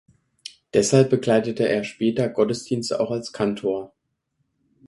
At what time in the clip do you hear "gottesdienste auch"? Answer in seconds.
2.27-3.11